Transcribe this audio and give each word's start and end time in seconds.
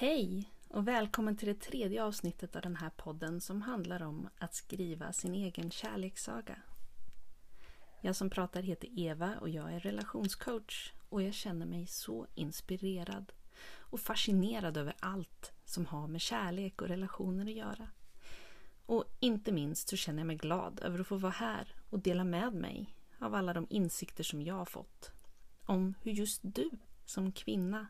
Hej 0.00 0.52
och 0.68 0.88
välkommen 0.88 1.36
till 1.36 1.48
det 1.48 1.60
tredje 1.60 2.04
avsnittet 2.04 2.56
av 2.56 2.62
den 2.62 2.76
här 2.76 2.90
podden 2.90 3.40
som 3.40 3.62
handlar 3.62 4.02
om 4.02 4.28
att 4.38 4.54
skriva 4.54 5.12
sin 5.12 5.34
egen 5.34 5.70
kärlekssaga. 5.70 6.56
Jag 8.00 8.16
som 8.16 8.30
pratar 8.30 8.62
heter 8.62 8.98
Eva 8.98 9.38
och 9.40 9.48
jag 9.48 9.72
är 9.72 9.80
relationscoach 9.80 10.92
och 11.08 11.22
jag 11.22 11.34
känner 11.34 11.66
mig 11.66 11.86
så 11.86 12.26
inspirerad 12.34 13.32
och 13.78 14.00
fascinerad 14.00 14.76
över 14.76 14.94
allt 15.00 15.52
som 15.64 15.86
har 15.86 16.08
med 16.08 16.20
kärlek 16.20 16.82
och 16.82 16.88
relationer 16.88 17.44
att 17.44 17.56
göra. 17.56 17.88
Och 18.86 19.04
inte 19.20 19.52
minst 19.52 19.88
så 19.88 19.96
känner 19.96 20.18
jag 20.20 20.26
mig 20.26 20.36
glad 20.36 20.80
över 20.82 20.98
att 20.98 21.06
få 21.06 21.16
vara 21.16 21.32
här 21.32 21.74
och 21.90 21.98
dela 21.98 22.24
med 22.24 22.54
mig 22.54 22.96
av 23.18 23.34
alla 23.34 23.54
de 23.54 23.66
insikter 23.70 24.24
som 24.24 24.42
jag 24.42 24.54
har 24.54 24.64
fått 24.64 25.10
om 25.64 25.94
hur 26.02 26.12
just 26.12 26.40
du 26.42 26.70
som 27.04 27.32
kvinna 27.32 27.86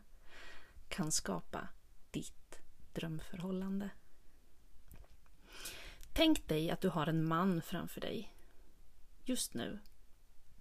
kan 0.87 1.11
skapa 1.11 1.67
ditt 2.11 2.59
drömförhållande. 2.93 3.89
Tänk 6.13 6.47
dig 6.47 6.71
att 6.71 6.81
du 6.81 6.89
har 6.89 7.07
en 7.07 7.25
man 7.25 7.61
framför 7.61 8.01
dig. 8.01 8.33
Just 9.25 9.53
nu. 9.53 9.79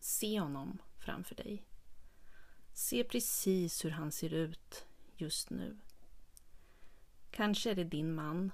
Se 0.01 0.41
honom 0.41 0.79
framför 0.99 1.35
dig. 1.35 1.65
Se 2.73 3.05
precis 3.05 3.85
hur 3.85 3.91
han 3.91 4.13
ser 4.13 4.35
ut 4.35 4.87
just 5.17 5.51
nu. 5.51 5.79
Kanske 7.31 7.71
är 7.71 7.75
det 7.75 7.85
din 7.85 8.15
man. 8.15 8.51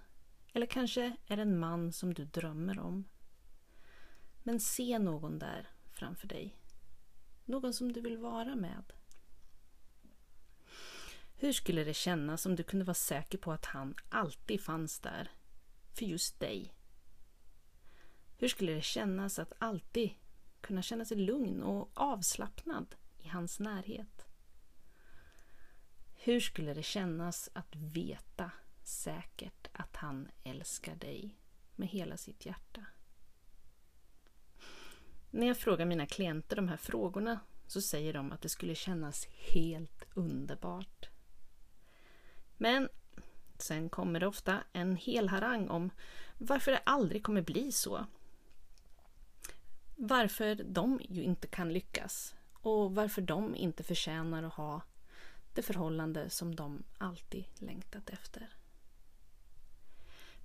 Eller 0.52 0.66
kanske 0.66 1.16
är 1.26 1.36
det 1.36 1.42
en 1.42 1.58
man 1.58 1.92
som 1.92 2.14
du 2.14 2.24
drömmer 2.24 2.78
om. 2.78 3.04
Men 4.42 4.60
se 4.60 4.98
någon 4.98 5.38
där 5.38 5.68
framför 5.92 6.28
dig. 6.28 6.56
Någon 7.44 7.72
som 7.72 7.92
du 7.92 8.00
vill 8.00 8.18
vara 8.18 8.56
med. 8.56 8.92
Hur 11.36 11.52
skulle 11.52 11.84
det 11.84 11.94
kännas 11.94 12.46
om 12.46 12.56
du 12.56 12.62
kunde 12.62 12.84
vara 12.84 12.94
säker 12.94 13.38
på 13.38 13.52
att 13.52 13.64
han 13.64 13.94
alltid 14.08 14.60
fanns 14.60 15.00
där 15.00 15.30
för 15.92 16.04
just 16.04 16.40
dig? 16.40 16.74
Hur 18.38 18.48
skulle 18.48 18.72
det 18.72 18.82
kännas 18.82 19.38
att 19.38 19.52
alltid 19.58 20.10
kunna 20.60 20.82
känna 20.82 21.04
sig 21.04 21.16
lugn 21.16 21.62
och 21.62 21.90
avslappnad 21.94 22.94
i 23.18 23.28
hans 23.28 23.60
närhet? 23.60 24.26
Hur 26.14 26.40
skulle 26.40 26.74
det 26.74 26.82
kännas 26.82 27.50
att 27.52 27.76
veta 27.76 28.50
säkert 28.84 29.68
att 29.72 29.96
han 29.96 30.28
älskar 30.44 30.96
dig 30.96 31.38
med 31.76 31.88
hela 31.88 32.16
sitt 32.16 32.46
hjärta? 32.46 32.84
När 35.30 35.46
jag 35.46 35.58
frågar 35.58 35.86
mina 35.86 36.06
klienter 36.06 36.56
de 36.56 36.68
här 36.68 36.76
frågorna 36.76 37.40
så 37.66 37.80
säger 37.80 38.12
de 38.12 38.32
att 38.32 38.42
det 38.42 38.48
skulle 38.48 38.74
kännas 38.74 39.26
helt 39.26 40.04
underbart. 40.14 41.13
Men 42.56 42.88
sen 43.58 43.88
kommer 43.88 44.20
det 44.20 44.26
ofta 44.26 44.62
en 44.72 44.96
hel 44.96 45.28
harang 45.28 45.68
om 45.68 45.90
varför 46.38 46.72
det 46.72 46.80
aldrig 46.84 47.22
kommer 47.22 47.42
bli 47.42 47.72
så. 47.72 48.06
Varför 49.96 50.54
de 50.54 51.00
ju 51.08 51.22
inte 51.22 51.46
kan 51.46 51.72
lyckas 51.72 52.34
och 52.52 52.94
varför 52.94 53.22
de 53.22 53.56
inte 53.56 53.82
förtjänar 53.82 54.42
att 54.42 54.54
ha 54.54 54.82
det 55.54 55.62
förhållande 55.62 56.30
som 56.30 56.54
de 56.54 56.82
alltid 56.98 57.44
längtat 57.54 58.10
efter. 58.10 58.48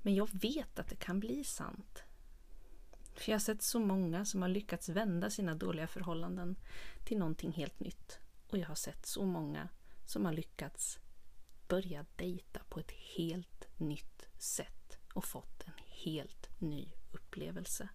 Men 0.01 0.15
jag 0.15 0.29
vet 0.31 0.79
att 0.79 0.87
det 0.87 0.95
kan 0.95 1.19
bli 1.19 1.43
sant. 1.43 2.03
För 3.15 3.31
jag 3.31 3.35
har 3.35 3.39
sett 3.39 3.61
så 3.61 3.79
många 3.79 4.25
som 4.25 4.41
har 4.41 4.49
lyckats 4.49 4.89
vända 4.89 5.29
sina 5.29 5.55
dåliga 5.55 5.87
förhållanden 5.87 6.55
till 7.05 7.17
någonting 7.17 7.51
helt 7.51 7.79
nytt. 7.79 8.19
Och 8.49 8.57
jag 8.57 8.67
har 8.67 8.75
sett 8.75 9.05
så 9.05 9.25
många 9.25 9.69
som 10.05 10.25
har 10.25 10.33
lyckats 10.33 10.99
börjat 11.69 12.17
dejta 12.17 12.61
på 12.69 12.79
ett 12.79 12.91
helt 12.91 13.67
nytt 13.77 14.27
sätt 14.37 14.97
och 15.13 15.25
fått 15.25 15.63
en 15.65 15.73
helt 15.85 16.61
ny 16.61 16.91
upplevelse. 17.11 17.89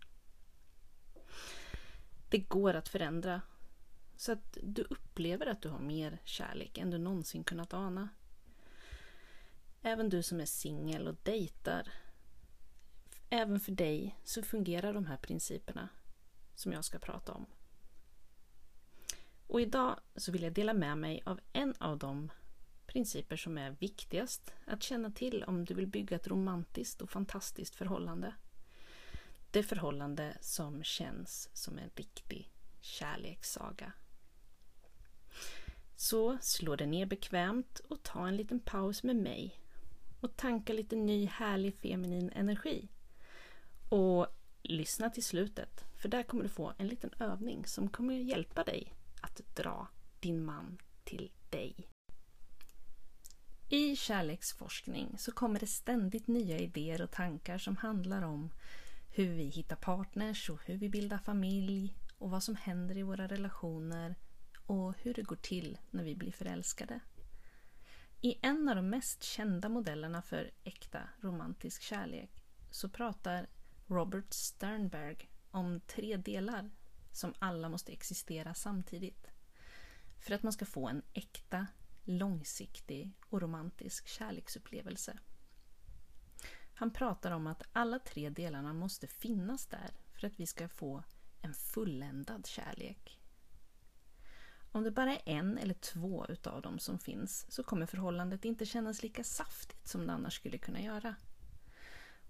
Det 2.28 2.38
går 2.38 2.74
att 2.74 2.88
förändra 2.88 3.42
så 4.16 4.32
att 4.32 4.58
du 4.62 4.82
upplever 4.82 5.46
att 5.46 5.62
du 5.62 5.68
har 5.68 5.78
mer 5.78 6.18
kärlek 6.24 6.78
än 6.78 6.90
du 6.90 6.98
någonsin 6.98 7.44
kunnat 7.44 7.74
ana. 7.74 8.08
Även 9.82 10.08
du 10.08 10.22
som 10.22 10.40
är 10.40 10.46
singel 10.46 11.08
och 11.08 11.16
dejtar. 11.22 11.92
Även 13.30 13.60
för 13.60 13.72
dig 13.72 14.18
så 14.24 14.42
fungerar 14.42 14.94
de 14.94 15.06
här 15.06 15.16
principerna 15.16 15.88
som 16.54 16.72
jag 16.72 16.84
ska 16.84 16.98
prata 16.98 17.32
om. 17.32 17.46
Och 19.46 19.60
idag 19.60 20.00
så 20.16 20.32
vill 20.32 20.42
jag 20.42 20.52
dela 20.52 20.74
med 20.74 20.98
mig 20.98 21.22
av 21.26 21.40
en 21.52 21.74
av 21.78 21.98
de 21.98 22.30
principer 22.94 23.36
som 23.36 23.58
är 23.58 23.70
viktigast 23.70 24.52
att 24.66 24.82
känna 24.82 25.10
till 25.10 25.44
om 25.44 25.64
du 25.64 25.74
vill 25.74 25.86
bygga 25.86 26.16
ett 26.16 26.28
romantiskt 26.28 27.02
och 27.02 27.10
fantastiskt 27.10 27.74
förhållande. 27.74 28.34
Det 29.50 29.62
förhållande 29.62 30.36
som 30.40 30.82
känns 30.82 31.50
som 31.52 31.78
en 31.78 31.90
riktig 31.94 32.50
kärlekssaga. 32.80 33.92
Så 35.96 36.38
slå 36.40 36.76
dig 36.76 36.86
ner 36.86 37.06
bekvämt 37.06 37.78
och 37.78 38.02
ta 38.02 38.28
en 38.28 38.36
liten 38.36 38.60
paus 38.60 39.02
med 39.02 39.16
mig 39.16 39.60
och 40.20 40.36
tanka 40.36 40.72
lite 40.72 40.96
ny 40.96 41.26
härlig 41.26 41.74
feminin 41.74 42.30
energi. 42.30 42.88
Och 43.88 44.26
lyssna 44.62 45.10
till 45.10 45.24
slutet 45.24 45.84
för 45.96 46.08
där 46.08 46.22
kommer 46.22 46.42
du 46.42 46.48
få 46.48 46.72
en 46.78 46.88
liten 46.88 47.10
övning 47.18 47.66
som 47.66 47.88
kommer 47.88 48.14
hjälpa 48.14 48.64
dig 48.64 48.94
att 49.20 49.56
dra 49.56 49.88
din 50.20 50.44
man 50.44 50.78
till 51.04 51.32
dig. 51.50 51.93
I 53.74 53.96
kärleksforskning 53.96 55.18
så 55.18 55.32
kommer 55.32 55.60
det 55.60 55.66
ständigt 55.66 56.26
nya 56.26 56.58
idéer 56.58 57.02
och 57.02 57.10
tankar 57.10 57.58
som 57.58 57.76
handlar 57.76 58.22
om 58.22 58.50
hur 59.10 59.34
vi 59.34 59.44
hittar 59.44 59.76
partners 59.76 60.50
och 60.50 60.60
hur 60.66 60.76
vi 60.76 60.88
bildar 60.88 61.18
familj 61.18 61.96
och 62.18 62.30
vad 62.30 62.42
som 62.42 62.56
händer 62.56 62.98
i 62.98 63.02
våra 63.02 63.28
relationer 63.28 64.14
och 64.66 64.94
hur 64.98 65.14
det 65.14 65.22
går 65.22 65.36
till 65.36 65.78
när 65.90 66.04
vi 66.04 66.16
blir 66.16 66.32
förälskade. 66.32 67.00
I 68.20 68.38
en 68.42 68.68
av 68.68 68.76
de 68.76 68.88
mest 68.88 69.22
kända 69.22 69.68
modellerna 69.68 70.22
för 70.22 70.50
äkta 70.64 71.00
romantisk 71.20 71.82
kärlek 71.82 72.44
så 72.70 72.88
pratar 72.88 73.46
Robert 73.86 74.32
Sternberg 74.32 75.30
om 75.50 75.80
tre 75.80 76.16
delar 76.16 76.70
som 77.12 77.34
alla 77.38 77.68
måste 77.68 77.92
existera 77.92 78.54
samtidigt 78.54 79.26
för 80.20 80.34
att 80.34 80.42
man 80.42 80.52
ska 80.52 80.64
få 80.66 80.88
en 80.88 81.02
äkta 81.12 81.66
långsiktig 82.04 83.12
och 83.28 83.42
romantisk 83.42 84.06
kärleksupplevelse. 84.08 85.18
Han 86.74 86.90
pratar 86.90 87.30
om 87.30 87.46
att 87.46 87.62
alla 87.72 87.98
tre 87.98 88.30
delarna 88.30 88.72
måste 88.72 89.06
finnas 89.06 89.66
där 89.66 89.90
för 90.12 90.26
att 90.26 90.40
vi 90.40 90.46
ska 90.46 90.68
få 90.68 91.04
en 91.42 91.54
fulländad 91.54 92.46
kärlek. 92.46 93.20
Om 94.72 94.82
det 94.82 94.90
bara 94.90 95.16
är 95.16 95.22
en 95.24 95.58
eller 95.58 95.74
två 95.74 96.26
utav 96.28 96.62
dem 96.62 96.78
som 96.78 96.98
finns 96.98 97.52
så 97.52 97.64
kommer 97.64 97.86
förhållandet 97.86 98.44
inte 98.44 98.66
kännas 98.66 99.02
lika 99.02 99.24
saftigt 99.24 99.88
som 99.88 100.06
det 100.06 100.12
annars 100.12 100.34
skulle 100.34 100.58
kunna 100.58 100.80
göra. 100.80 101.14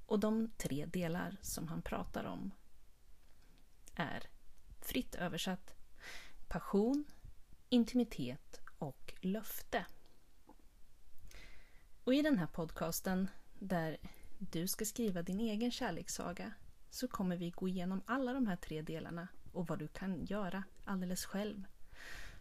Och 0.07 0.21
de 0.21 0.51
tre 0.57 0.87
delar 0.87 1.37
som 1.43 1.69
han 1.69 1.83
pratar 1.83 2.25
om 2.25 2.51
är 3.95 4.23
fritt 4.81 5.15
översatt 5.15 5.75
passion, 6.49 7.05
intimitet 7.69 8.64
och 8.85 9.15
löfte. 9.21 9.87
Och 12.05 12.15
i 12.15 12.23
den 12.23 12.39
här 12.39 12.47
podcasten 12.47 13.31
där 13.59 13.97
du 14.39 14.69
ska 14.69 14.85
skriva 14.85 15.23
din 15.23 15.41
egen 15.41 15.71
kärlekssaga 15.71 16.53
så 16.91 17.09
kommer 17.09 17.37
vi 17.37 17.51
gå 17.51 17.69
igenom 17.69 18.03
alla 18.07 18.33
de 18.33 18.47
här 18.47 18.57
tre 18.57 18.83
delarna 18.83 19.29
och 19.53 19.67
vad 19.67 19.79
du 19.79 19.89
kan 19.89 20.25
göra 20.25 20.65
alldeles 20.85 21.25
själv 21.25 21.65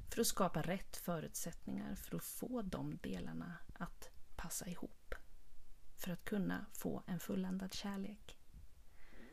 för 0.09 0.21
att 0.21 0.27
skapa 0.27 0.61
rätt 0.61 0.97
förutsättningar 0.97 1.95
för 1.95 2.15
att 2.15 2.23
få 2.23 2.61
de 2.61 2.97
delarna 2.97 3.57
att 3.73 4.09
passa 4.35 4.67
ihop. 4.67 5.15
För 5.97 6.11
att 6.11 6.25
kunna 6.25 6.65
få 6.73 7.03
en 7.07 7.19
fulländad 7.19 7.73
kärlek. 7.73 8.37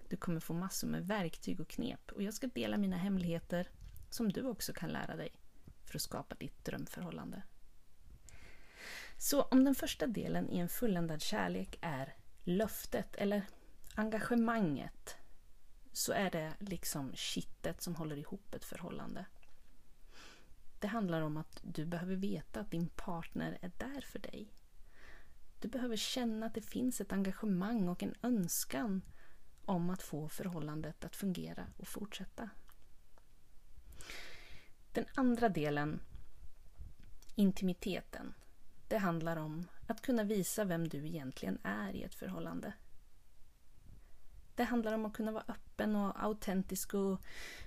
Du 0.08 0.16
kommer 0.16 0.40
få 0.40 0.54
massor 0.54 0.88
med 0.88 1.06
verktyg 1.06 1.60
och 1.60 1.68
knep 1.68 2.12
och 2.12 2.22
jag 2.22 2.34
ska 2.34 2.46
dela 2.46 2.76
mina 2.76 2.96
hemligheter 2.96 3.68
som 4.10 4.32
du 4.32 4.42
också 4.42 4.72
kan 4.72 4.90
lära 4.90 5.16
dig 5.16 5.39
för 5.90 5.98
att 5.98 6.02
skapa 6.02 6.34
ditt 6.34 6.64
drömförhållande. 6.64 7.42
Så 9.16 9.42
om 9.42 9.64
den 9.64 9.74
första 9.74 10.06
delen 10.06 10.50
i 10.50 10.58
en 10.58 10.68
fulländad 10.68 11.22
kärlek 11.22 11.78
är 11.80 12.14
löftet 12.44 13.14
eller 13.14 13.42
engagemanget 13.94 15.16
så 15.92 16.12
är 16.12 16.30
det 16.30 16.52
liksom 16.58 17.12
kittet 17.14 17.82
som 17.82 17.96
håller 17.96 18.16
ihop 18.16 18.54
ett 18.54 18.64
förhållande. 18.64 19.24
Det 20.78 20.86
handlar 20.86 21.20
om 21.20 21.36
att 21.36 21.60
du 21.62 21.86
behöver 21.86 22.16
veta 22.16 22.60
att 22.60 22.70
din 22.70 22.88
partner 22.88 23.58
är 23.60 23.70
där 23.78 24.00
för 24.00 24.18
dig. 24.18 24.54
Du 25.60 25.68
behöver 25.68 25.96
känna 25.96 26.46
att 26.46 26.54
det 26.54 26.60
finns 26.60 27.00
ett 27.00 27.12
engagemang 27.12 27.88
och 27.88 28.02
en 28.02 28.14
önskan 28.22 29.02
om 29.64 29.90
att 29.90 30.02
få 30.02 30.28
förhållandet 30.28 31.04
att 31.04 31.16
fungera 31.16 31.66
och 31.76 31.88
fortsätta. 31.88 32.50
Den 34.92 35.04
andra 35.14 35.48
delen, 35.48 36.00
intimiteten, 37.34 38.34
det 38.88 38.98
handlar 38.98 39.36
om 39.36 39.68
att 39.86 40.02
kunna 40.02 40.24
visa 40.24 40.64
vem 40.64 40.88
du 40.88 41.06
egentligen 41.06 41.58
är 41.62 41.92
i 41.92 42.02
ett 42.02 42.14
förhållande. 42.14 42.72
Det 44.54 44.64
handlar 44.64 44.92
om 44.92 45.06
att 45.06 45.12
kunna 45.12 45.32
vara 45.32 45.44
öppen 45.48 45.96
och 45.96 46.24
autentisk 46.24 46.94
och 46.94 47.20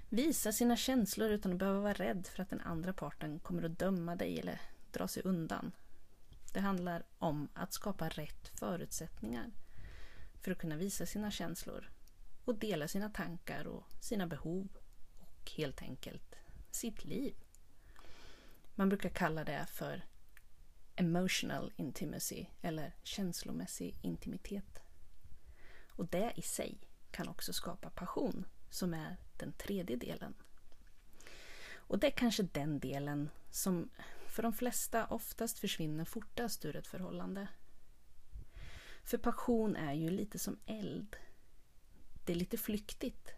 visa 0.09 0.51
sina 0.51 0.77
känslor 0.77 1.29
utan 1.29 1.51
att 1.51 1.57
behöva 1.57 1.79
vara 1.79 1.93
rädd 1.93 2.27
för 2.27 2.43
att 2.43 2.49
den 2.49 2.61
andra 2.61 2.93
parten 2.93 3.39
kommer 3.39 3.63
att 3.63 3.79
döma 3.79 4.15
dig 4.15 4.39
eller 4.39 4.61
dra 4.91 5.07
sig 5.07 5.23
undan. 5.23 5.71
Det 6.53 6.59
handlar 6.59 7.03
om 7.17 7.47
att 7.53 7.73
skapa 7.73 8.09
rätt 8.09 8.47
förutsättningar 8.59 9.51
för 10.41 10.51
att 10.51 10.57
kunna 10.57 10.75
visa 10.75 11.05
sina 11.05 11.31
känslor 11.31 11.89
och 12.45 12.55
dela 12.55 12.87
sina 12.87 13.09
tankar 13.09 13.67
och 13.67 13.83
sina 13.99 14.27
behov 14.27 14.67
och 15.19 15.51
helt 15.51 15.81
enkelt 15.81 16.35
sitt 16.75 17.05
liv. 17.05 17.35
Man 18.75 18.89
brukar 18.89 19.09
kalla 19.09 19.43
det 19.43 19.65
för 19.69 20.05
emotional 20.95 21.73
intimacy 21.75 22.45
eller 22.61 22.95
känslomässig 23.03 23.99
intimitet. 24.01 24.79
Och 25.89 26.07
det 26.07 26.33
i 26.35 26.41
sig 26.41 26.77
kan 27.11 27.27
också 27.27 27.53
skapa 27.53 27.89
passion 27.89 28.45
som 28.69 28.93
är 28.93 29.17
den 29.37 29.53
tredje 29.53 29.95
delen. 29.95 30.33
Och 31.73 31.99
det 31.99 32.07
är 32.07 32.11
kanske 32.17 32.43
den 32.43 32.79
delen 32.79 33.29
som 33.51 33.89
för 34.27 34.43
de 34.43 34.53
flesta 34.53 35.05
oftast 35.05 35.59
försvinner 35.59 36.05
fortast 36.05 36.65
ur 36.65 36.75
ett 36.75 36.87
förhållande. 36.87 37.47
För 39.03 39.17
passion 39.17 39.75
är 39.75 39.93
ju 39.93 40.09
lite 40.09 40.39
som 40.39 40.59
eld. 40.65 41.15
Det 42.25 42.33
är 42.33 42.37
lite 42.37 42.57
flyktigt. 42.57 43.31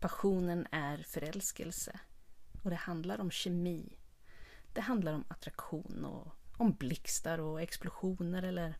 Passionen 0.00 0.66
är 0.70 0.98
förälskelse. 0.98 2.00
Och 2.68 2.70
det 2.70 2.76
handlar 2.76 3.20
om 3.20 3.30
kemi. 3.30 3.98
Det 4.72 4.80
handlar 4.80 5.12
om 5.12 5.24
attraktion 5.28 6.04
och 6.04 6.32
om 6.56 6.72
blixtar 6.72 7.38
och 7.38 7.62
explosioner 7.62 8.42
eller 8.42 8.74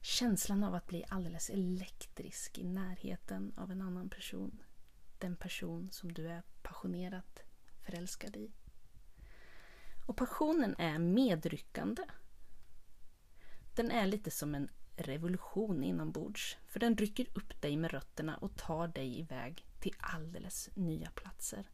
känslan 0.00 0.64
av 0.64 0.74
att 0.74 0.86
bli 0.86 1.04
alldeles 1.08 1.50
elektrisk 1.50 2.58
i 2.58 2.64
närheten 2.64 3.52
av 3.56 3.70
en 3.70 3.82
annan 3.82 4.08
person. 4.08 4.62
Den 5.18 5.36
person 5.36 5.90
som 5.92 6.12
du 6.12 6.28
är 6.28 6.42
passionerat 6.62 7.42
förälskad 7.86 8.36
i. 8.36 8.52
Och 10.06 10.16
passionen 10.16 10.74
är 10.78 10.98
medryckande. 10.98 12.02
Den 13.76 13.90
är 13.90 14.06
lite 14.06 14.30
som 14.30 14.54
en 14.54 14.68
revolution 14.96 15.84
inombords. 15.84 16.56
För 16.66 16.80
den 16.80 16.96
rycker 16.96 17.26
upp 17.34 17.62
dig 17.62 17.76
med 17.76 17.90
rötterna 17.90 18.36
och 18.36 18.56
tar 18.56 18.88
dig 18.88 19.20
iväg 19.20 19.66
till 19.80 19.94
alldeles 19.98 20.70
nya 20.74 21.10
platser. 21.10 21.68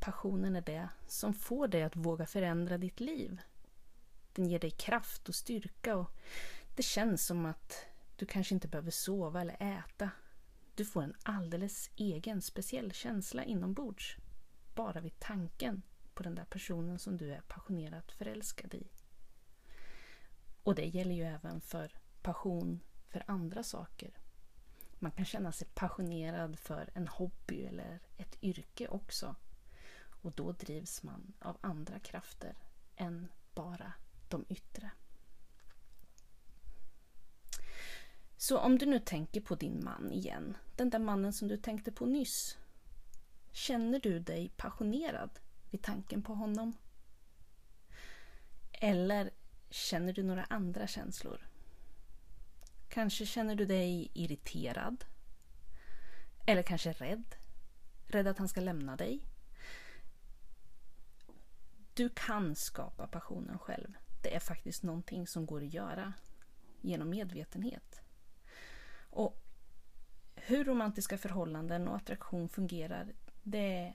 Passionen 0.00 0.56
är 0.56 0.60
det 0.60 0.88
som 1.06 1.34
får 1.34 1.68
dig 1.68 1.82
att 1.82 1.96
våga 1.96 2.26
förändra 2.26 2.78
ditt 2.78 3.00
liv. 3.00 3.40
Den 4.32 4.46
ger 4.46 4.58
dig 4.58 4.70
kraft 4.70 5.28
och 5.28 5.34
styrka 5.34 5.96
och 5.96 6.10
det 6.76 6.82
känns 6.82 7.26
som 7.26 7.46
att 7.46 7.86
du 8.16 8.26
kanske 8.26 8.54
inte 8.54 8.68
behöver 8.68 8.90
sova 8.90 9.40
eller 9.40 9.78
äta. 9.78 10.10
Du 10.74 10.84
får 10.84 11.02
en 11.02 11.14
alldeles 11.22 11.90
egen 11.96 12.42
speciell 12.42 12.92
känsla 12.92 13.44
inombords. 13.44 14.16
Bara 14.74 15.00
vid 15.00 15.18
tanken 15.20 15.82
på 16.14 16.22
den 16.22 16.34
där 16.34 16.44
personen 16.44 16.98
som 16.98 17.16
du 17.16 17.32
är 17.32 17.40
passionerat 17.40 18.12
förälskad 18.12 18.74
i. 18.74 18.88
Och 20.62 20.74
det 20.74 20.84
gäller 20.86 21.14
ju 21.14 21.24
även 21.24 21.60
för 21.60 21.92
passion 22.22 22.80
för 23.08 23.24
andra 23.26 23.62
saker. 23.62 24.18
Man 24.98 25.12
kan 25.12 25.24
känna 25.24 25.52
sig 25.52 25.68
passionerad 25.74 26.58
för 26.58 26.90
en 26.94 27.08
hobby 27.08 27.64
eller 27.64 28.00
ett 28.16 28.42
yrke 28.42 28.88
också. 28.88 29.36
Och 30.22 30.32
då 30.32 30.52
drivs 30.52 31.02
man 31.02 31.32
av 31.38 31.58
andra 31.60 31.98
krafter 31.98 32.54
än 32.96 33.28
bara 33.54 33.92
de 34.28 34.44
yttre. 34.48 34.90
Så 38.36 38.58
om 38.58 38.78
du 38.78 38.86
nu 38.86 38.98
tänker 38.98 39.40
på 39.40 39.54
din 39.54 39.84
man 39.84 40.12
igen, 40.12 40.56
den 40.76 40.90
där 40.90 40.98
mannen 40.98 41.32
som 41.32 41.48
du 41.48 41.56
tänkte 41.56 41.92
på 41.92 42.06
nyss. 42.06 42.58
Känner 43.52 44.00
du 44.00 44.18
dig 44.18 44.52
passionerad 44.56 45.30
vid 45.70 45.82
tanken 45.82 46.22
på 46.22 46.34
honom? 46.34 46.76
Eller 48.72 49.30
känner 49.70 50.12
du 50.12 50.22
några 50.22 50.44
andra 50.44 50.86
känslor? 50.86 51.48
Kanske 52.88 53.26
känner 53.26 53.54
du 53.54 53.66
dig 53.66 54.10
irriterad? 54.14 55.04
Eller 56.46 56.62
kanske 56.62 56.92
rädd? 56.92 57.34
Rädd 58.06 58.26
att 58.26 58.38
han 58.38 58.48
ska 58.48 58.60
lämna 58.60 58.96
dig? 58.96 59.26
Du 62.00 62.08
kan 62.08 62.54
skapa 62.54 63.06
passionen 63.06 63.58
själv. 63.58 63.96
Det 64.22 64.34
är 64.34 64.40
faktiskt 64.40 64.82
någonting 64.82 65.26
som 65.26 65.46
går 65.46 65.62
att 65.62 65.74
göra 65.74 66.12
genom 66.80 67.10
medvetenhet. 67.10 68.00
Och 69.10 69.42
hur 70.34 70.64
romantiska 70.64 71.18
förhållanden 71.18 71.88
och 71.88 71.96
attraktion 71.96 72.48
fungerar, 72.48 73.12
det 73.42 73.94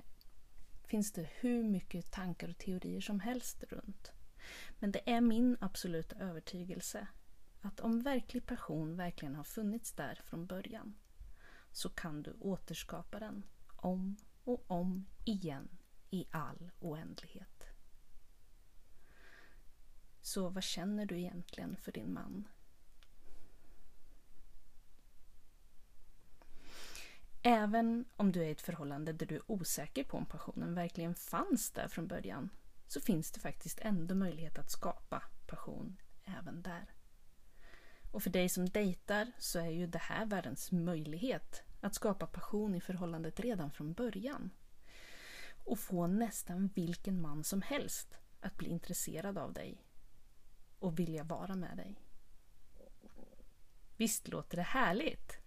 finns 0.83 1.13
det 1.13 1.29
hur 1.39 1.63
mycket 1.63 2.11
tankar 2.11 2.49
och 2.49 2.57
teorier 2.57 3.01
som 3.01 3.19
helst 3.19 3.63
runt. 3.63 4.11
Men 4.79 4.91
det 4.91 5.11
är 5.11 5.21
min 5.21 5.57
absoluta 5.61 6.15
övertygelse 6.15 7.07
att 7.61 7.79
om 7.79 8.01
verklig 8.01 8.45
passion 8.45 8.97
verkligen 8.97 9.35
har 9.35 9.43
funnits 9.43 9.91
där 9.91 10.21
från 10.25 10.45
början 10.45 10.95
så 11.71 11.89
kan 11.89 12.23
du 12.23 12.33
återskapa 12.39 13.19
den 13.19 13.45
om 13.75 14.17
och 14.43 14.71
om 14.71 15.05
igen 15.23 15.69
i 16.09 16.25
all 16.31 16.71
oändlighet. 16.79 17.74
Så 20.25 20.49
vad 20.49 20.63
känner 20.63 21.05
du 21.05 21.17
egentligen 21.17 21.75
för 21.75 21.91
din 21.91 22.13
man? 22.13 22.47
Även 27.41 28.05
om 28.15 28.31
du 28.31 28.41
är 28.41 28.45
i 28.47 28.51
ett 28.51 28.61
förhållande 28.61 29.13
där 29.13 29.25
du 29.25 29.35
är 29.35 29.51
osäker 29.51 30.03
på 30.03 30.17
om 30.17 30.25
passionen 30.25 30.75
verkligen 30.75 31.15
fanns 31.15 31.71
där 31.71 31.87
från 31.87 32.07
början 32.07 32.49
så 32.87 33.01
finns 33.01 33.31
det 33.31 33.39
faktiskt 33.39 33.79
ändå 33.81 34.15
möjlighet 34.15 34.59
att 34.59 34.71
skapa 34.71 35.23
passion 35.47 35.97
även 36.23 36.61
där. 36.61 36.93
Och 38.11 38.23
för 38.23 38.29
dig 38.29 38.49
som 38.49 38.69
dejtar 38.69 39.31
så 39.37 39.59
är 39.59 39.69
ju 39.69 39.87
det 39.87 39.99
här 39.99 40.25
världens 40.25 40.71
möjlighet 40.71 41.63
att 41.81 41.95
skapa 41.95 42.27
passion 42.27 42.75
i 42.75 42.81
förhållandet 42.81 43.39
redan 43.39 43.71
från 43.71 43.93
början. 43.93 44.49
Och 45.65 45.79
få 45.79 46.07
nästan 46.07 46.67
vilken 46.67 47.21
man 47.21 47.43
som 47.43 47.61
helst 47.61 48.17
att 48.41 48.57
bli 48.57 48.69
intresserad 48.69 49.37
av 49.37 49.53
dig 49.53 49.84
och 50.85 50.99
vilja 50.99 51.23
vara 51.23 51.55
med 51.55 51.77
dig. 51.77 51.95
Visst 53.97 54.27
låter 54.27 54.57
det 54.57 54.63
härligt? 54.63 55.37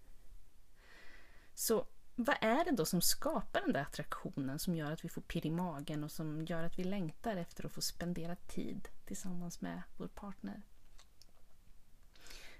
Så 1.53 1.87
vad 2.15 2.35
är 2.41 2.65
det 2.65 2.71
då 2.71 2.85
som 2.85 3.01
skapar 3.01 3.61
den 3.61 3.73
där 3.73 3.81
attraktionen 3.81 4.59
som 4.59 4.75
gör 4.75 4.91
att 4.91 5.05
vi 5.05 5.09
får 5.09 5.21
pirr 5.21 5.45
i 5.45 5.51
magen 5.51 6.03
och 6.03 6.11
som 6.11 6.45
gör 6.45 6.63
att 6.63 6.79
vi 6.79 6.83
längtar 6.83 7.35
efter 7.35 7.65
att 7.65 7.71
få 7.71 7.81
spendera 7.81 8.35
tid 8.35 8.87
tillsammans 9.05 9.61
med 9.61 9.81
vår 9.97 10.07
partner? 10.07 10.61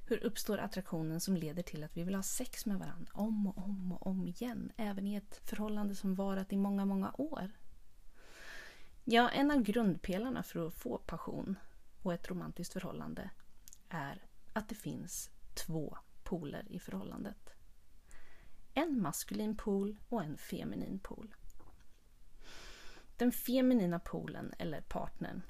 Hur 0.08 0.24
uppstår 0.24 0.58
attraktionen 0.58 1.20
som 1.20 1.38
leder 1.38 1.64
till 1.64 1.84
att 1.84 1.98
vi 1.98 2.04
vill 2.04 2.16
ha 2.16 2.24
sex 2.24 2.66
med 2.66 2.80
varandra 2.80 3.12
om 3.14 3.48
och 3.48 3.58
om 3.58 3.92
och 3.92 4.08
om 4.08 4.28
igen, 4.28 4.72
även 4.78 5.08
i 5.08 5.16
ett 5.16 5.42
förhållande 5.50 5.96
som 5.96 6.16
varat 6.16 6.54
i 6.54 6.58
många, 6.58 6.86
många 6.86 7.14
år? 7.18 7.52
Ja, 9.04 9.30
en 9.30 9.52
av 9.52 9.62
grundpelarna 9.62 10.44
för 10.44 10.68
att 10.68 10.74
få 10.74 10.98
passion 10.98 11.56
och 12.02 12.14
ett 12.14 12.30
romantiskt 12.30 12.74
förhållande 12.74 13.30
är 13.90 14.26
att 14.54 14.70
det 14.70 14.76
finns 14.76 15.30
två 15.54 15.98
poler 16.24 16.66
i 16.70 16.80
förhållandet. 16.80 17.54
En 18.74 19.02
maskulin 19.02 19.58
pol 19.58 19.98
och 20.10 20.24
en 20.24 20.38
feminin 20.38 21.00
pol. 21.00 21.36
Den 23.18 23.32
feminina 23.32 24.00
polen, 24.00 24.54
eller 24.58 24.82
partnern, 24.82 25.42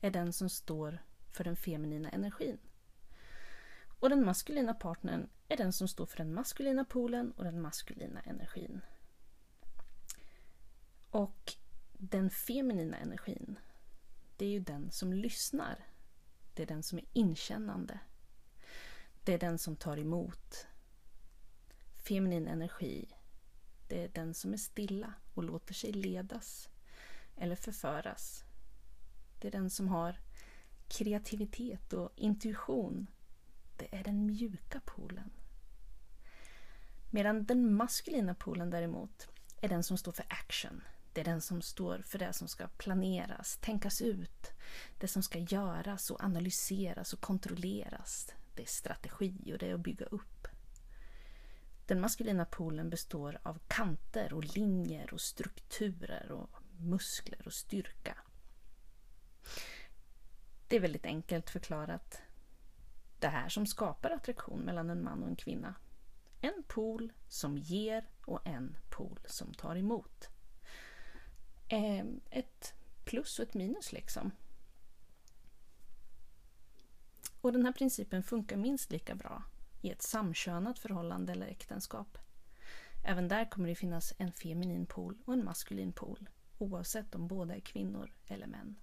är 0.00 0.10
den 0.10 0.32
som 0.32 0.48
står 0.48 1.02
för 1.32 1.44
den 1.44 1.56
feminina 1.56 2.10
energin. 2.10 2.58
Och 4.00 4.10
den 4.10 4.24
maskulina 4.24 4.74
partnern 4.74 5.28
är 5.48 5.56
den 5.56 5.72
som 5.72 5.88
står 5.88 6.06
för 6.06 6.16
den 6.16 6.34
maskulina 6.34 6.84
polen 6.84 7.32
och 7.32 7.44
den 7.44 7.60
maskulina 7.60 8.20
energin. 8.20 8.80
Och 11.10 11.54
den 11.92 12.30
feminina 12.30 12.96
energin, 12.96 13.58
det 14.40 14.46
är 14.46 14.50
ju 14.50 14.60
den 14.60 14.90
som 14.90 15.12
lyssnar. 15.12 15.86
Det 16.54 16.62
är 16.62 16.66
den 16.66 16.82
som 16.82 16.98
är 16.98 17.04
inkännande. 17.12 17.98
Det 19.24 19.32
är 19.34 19.38
den 19.38 19.58
som 19.58 19.76
tar 19.76 19.96
emot. 19.96 20.66
Feminin 21.94 22.48
energi, 22.48 23.08
det 23.88 24.04
är 24.04 24.08
den 24.08 24.34
som 24.34 24.52
är 24.52 24.56
stilla 24.56 25.14
och 25.34 25.44
låter 25.44 25.74
sig 25.74 25.92
ledas 25.92 26.68
eller 27.36 27.56
förföras. 27.56 28.44
Det 29.40 29.48
är 29.48 29.52
den 29.52 29.70
som 29.70 29.88
har 29.88 30.20
kreativitet 30.88 31.92
och 31.92 32.12
intuition. 32.16 33.06
Det 33.76 33.94
är 33.94 34.04
den 34.04 34.26
mjuka 34.26 34.80
polen. 34.84 35.30
Medan 37.10 37.44
den 37.44 37.74
maskulina 37.74 38.34
polen 38.34 38.70
däremot 38.70 39.28
är 39.60 39.68
den 39.68 39.82
som 39.82 39.98
står 39.98 40.12
för 40.12 40.26
action. 40.28 40.82
Det 41.12 41.20
är 41.20 41.24
den 41.24 41.40
som 41.40 41.62
står 41.62 41.98
för 41.98 42.18
det 42.18 42.32
som 42.32 42.48
ska 42.48 42.68
planeras, 42.68 43.58
tänkas 43.60 44.02
ut, 44.02 44.50
det 44.98 45.08
som 45.08 45.22
ska 45.22 45.38
göras 45.38 46.10
och 46.10 46.24
analyseras 46.24 47.12
och 47.12 47.20
kontrolleras. 47.20 48.32
Det 48.54 48.62
är 48.62 48.66
strategi 48.66 49.52
och 49.54 49.58
det 49.58 49.70
är 49.70 49.74
att 49.74 49.80
bygga 49.80 50.06
upp. 50.06 50.48
Den 51.86 52.00
maskulina 52.00 52.44
polen 52.44 52.90
består 52.90 53.40
av 53.42 53.58
kanter 53.68 54.32
och 54.32 54.56
linjer 54.56 55.14
och 55.14 55.20
strukturer 55.20 56.32
och 56.32 56.50
muskler 56.78 57.46
och 57.46 57.52
styrka. 57.52 58.18
Det 60.68 60.76
är 60.76 60.80
väldigt 60.80 61.06
enkelt 61.06 61.50
förklarat. 61.50 62.22
Det 63.18 63.28
här 63.28 63.48
som 63.48 63.66
skapar 63.66 64.10
attraktion 64.10 64.60
mellan 64.60 64.90
en 64.90 65.04
man 65.04 65.22
och 65.22 65.28
en 65.28 65.36
kvinna. 65.36 65.74
En 66.40 66.62
pol 66.68 67.12
som 67.28 67.58
ger 67.58 68.08
och 68.24 68.46
en 68.46 68.76
pol 68.90 69.20
som 69.26 69.54
tar 69.54 69.76
emot. 69.76 70.28
Ehm, 71.72 72.20
ett 72.30 72.74
plus 73.04 73.38
och 73.38 73.48
ett 73.48 73.54
minus 73.54 73.92
liksom. 73.92 74.30
Och 77.40 77.52
den 77.52 77.64
här 77.64 77.72
principen 77.72 78.22
funkar 78.22 78.56
minst 78.56 78.92
lika 78.92 79.14
bra 79.14 79.42
i 79.82 79.90
ett 79.90 80.02
samkönat 80.02 80.78
förhållande 80.78 81.32
eller 81.32 81.46
äktenskap. 81.46 82.18
Även 83.04 83.28
där 83.28 83.50
kommer 83.50 83.68
det 83.68 83.74
finnas 83.74 84.14
en 84.18 84.32
feminin 84.32 84.86
pol 84.86 85.18
och 85.24 85.32
en 85.32 85.44
maskulin 85.44 85.92
pol 85.92 86.28
oavsett 86.58 87.14
om 87.14 87.28
båda 87.28 87.56
är 87.56 87.60
kvinnor 87.60 88.12
eller 88.26 88.46
män. 88.46 88.76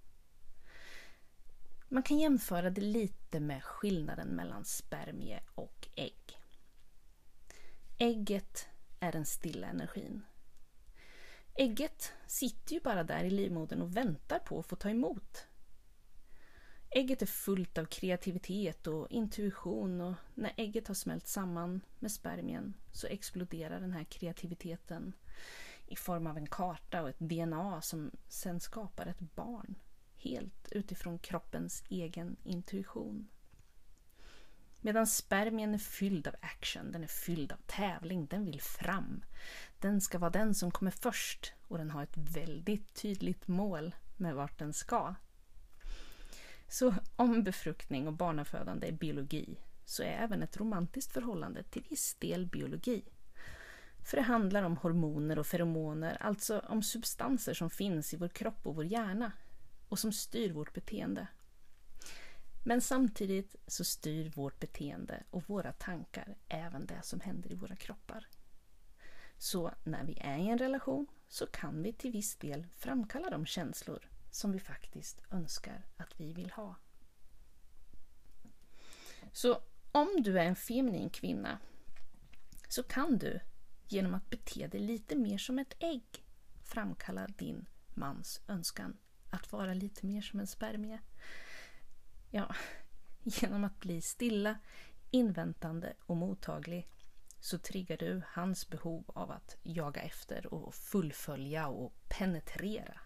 Man 1.89 2.03
kan 2.03 2.19
jämföra 2.19 2.69
det 2.69 2.81
lite 2.81 3.39
med 3.39 3.63
skillnaden 3.63 4.27
mellan 4.27 4.65
spermie 4.65 5.43
och 5.55 5.87
ägg. 5.95 6.39
Ägget 7.97 8.67
är 8.99 9.11
den 9.11 9.25
stilla 9.25 9.67
energin. 9.67 10.25
Ägget 11.59 12.13
sitter 12.27 12.73
ju 12.73 12.79
bara 12.79 13.03
där 13.03 13.23
i 13.23 13.29
livmodern 13.29 13.81
och 13.81 13.97
väntar 13.97 14.39
på 14.39 14.59
att 14.59 14.65
få 14.65 14.75
ta 14.75 14.89
emot. 14.89 15.47
Ägget 16.89 17.21
är 17.21 17.25
fullt 17.25 17.77
av 17.77 17.85
kreativitet 17.85 18.87
och 18.87 19.11
intuition 19.11 20.01
och 20.01 20.13
när 20.33 20.53
ägget 20.57 20.87
har 20.87 20.95
smält 20.95 21.27
samman 21.27 21.81
med 21.99 22.11
spermien 22.11 22.73
så 22.91 23.07
exploderar 23.07 23.79
den 23.79 23.91
här 23.91 24.03
kreativiteten 24.03 25.13
i 25.87 25.95
form 25.95 26.27
av 26.27 26.37
en 26.37 26.47
karta 26.47 27.01
och 27.01 27.09
ett 27.09 27.19
DNA 27.19 27.81
som 27.81 28.11
sen 28.27 28.59
skapar 28.59 29.05
ett 29.05 29.35
barn 29.35 29.75
helt 30.15 30.71
utifrån 30.71 31.19
kroppens 31.19 31.83
egen 31.89 32.35
intuition. 32.43 33.27
Medan 34.87 35.07
spermien 35.07 35.73
är 35.73 35.77
fylld 35.77 36.27
av 36.27 36.35
action, 36.41 36.91
den 36.91 37.03
är 37.03 37.07
fylld 37.07 37.51
av 37.51 37.57
tävling, 37.65 38.27
den 38.27 38.45
vill 38.45 38.61
fram. 38.61 39.23
Den 39.79 40.01
ska 40.01 40.17
vara 40.17 40.29
den 40.29 40.55
som 40.55 40.71
kommer 40.71 40.91
först 40.91 41.53
och 41.67 41.77
den 41.77 41.89
har 41.89 42.03
ett 42.03 42.17
väldigt 42.17 42.93
tydligt 42.93 43.47
mål 43.47 43.95
med 44.17 44.35
vart 44.35 44.59
den 44.59 44.73
ska. 44.73 45.15
Så 46.67 46.95
om 47.15 47.43
befruktning 47.43 48.07
och 48.07 48.13
barnafödande 48.13 48.87
är 48.87 48.91
biologi 48.91 49.57
så 49.85 50.03
är 50.03 50.23
även 50.23 50.43
ett 50.43 50.57
romantiskt 50.57 51.13
förhållande 51.13 51.63
till 51.63 51.83
viss 51.89 52.15
del 52.19 52.45
biologi. 52.45 53.03
För 54.05 54.17
det 54.17 54.23
handlar 54.23 54.63
om 54.63 54.77
hormoner 54.77 55.39
och 55.39 55.47
feromoner, 55.47 56.17
alltså 56.21 56.59
om 56.59 56.83
substanser 56.83 57.53
som 57.53 57.69
finns 57.69 58.13
i 58.13 58.17
vår 58.17 58.29
kropp 58.29 58.67
och 58.67 58.75
vår 58.75 58.85
hjärna 58.85 59.31
och 59.89 59.99
som 59.99 60.11
styr 60.11 60.53
vårt 60.53 60.73
beteende. 60.73 61.27
Men 62.67 62.81
samtidigt 62.81 63.55
så 63.67 63.83
styr 63.83 64.29
vårt 64.29 64.59
beteende 64.59 65.23
och 65.29 65.49
våra 65.49 65.71
tankar 65.71 66.37
även 66.47 66.85
det 66.85 67.01
som 67.03 67.19
händer 67.19 67.51
i 67.51 67.55
våra 67.55 67.75
kroppar. 67.75 68.27
Så 69.37 69.73
när 69.83 70.03
vi 70.03 70.17
är 70.21 70.37
i 70.37 70.47
en 70.47 70.57
relation 70.57 71.07
så 71.27 71.47
kan 71.47 71.83
vi 71.83 71.93
till 71.93 72.11
viss 72.11 72.35
del 72.35 72.67
framkalla 72.77 73.29
de 73.29 73.45
känslor 73.45 74.09
som 74.31 74.51
vi 74.51 74.59
faktiskt 74.59 75.21
önskar 75.31 75.85
att 75.97 76.19
vi 76.19 76.33
vill 76.33 76.51
ha. 76.51 76.75
Så 79.31 79.61
om 79.91 80.09
du 80.17 80.39
är 80.39 80.45
en 80.45 80.55
feminin 80.55 81.09
kvinna 81.09 81.59
så 82.67 82.83
kan 82.83 83.17
du 83.17 83.39
genom 83.87 84.13
att 84.13 84.29
bete 84.29 84.67
dig 84.67 84.81
lite 84.81 85.15
mer 85.15 85.37
som 85.37 85.59
ett 85.59 85.75
ägg 85.79 86.25
framkalla 86.63 87.27
din 87.27 87.65
mans 87.95 88.41
önskan 88.47 88.97
att 89.29 89.51
vara 89.51 89.73
lite 89.73 90.05
mer 90.05 90.21
som 90.21 90.39
en 90.39 90.47
spermie. 90.47 90.99
Ja, 92.29 92.55
genom 93.23 93.63
att 93.63 93.79
bli 93.79 94.01
stilla, 94.01 94.59
inväntande 95.11 95.93
och 96.05 96.17
mottaglig 96.17 96.87
så 97.39 97.57
triggar 97.57 97.97
du 97.97 98.21
hans 98.27 98.69
behov 98.69 99.03
av 99.07 99.31
att 99.31 99.57
jaga 99.63 100.01
efter 100.01 100.53
och 100.53 100.75
fullfölja 100.75 101.67
och 101.67 101.93
penetrera. 102.07 102.99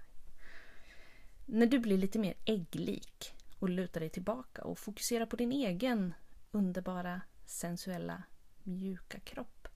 När 1.46 1.66
du 1.68 1.80
blir 1.80 1.98
lite 1.98 2.20
mer 2.20 2.34
ägglik 2.46 3.34
och 3.60 3.70
lutar 3.70 4.00
dig 4.00 4.10
tillbaka 4.10 4.63
och 4.63 4.80
fokuserar 4.80 5.25
på 5.25 5.36
din 5.36 5.51
egen 5.51 6.13
underbara, 6.51 7.22
sensuella, 7.46 8.24
mjuka 8.63 9.20
kropp 9.20 9.68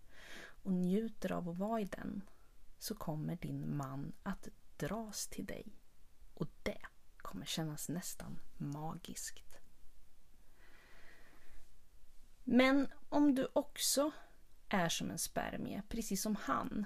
och 0.64 0.72
njuter 0.72 1.32
av 1.32 1.50
att 1.50 1.58
vara 1.58 1.82
i 1.82 1.86
den 1.86 2.22
så 2.80 2.96
kommer 2.96 3.36
din 3.36 3.78
man 3.78 4.14
att 4.24 4.48
dras 4.78 5.28
till 5.28 5.46
dig. 5.46 5.66
Och 6.34 6.48
det 6.64 6.86
kommer 7.36 7.46
kännas 7.46 7.90
nästan 7.90 8.40
magiskt. 8.58 9.58
Men 12.44 12.88
om 13.10 13.36
du 13.36 13.48
också 13.54 14.12
är 14.70 14.90
som 14.90 15.12
en 15.12 15.18
spermie, 15.18 15.84
precis 15.90 16.22
som 16.22 16.36
han, 16.36 16.86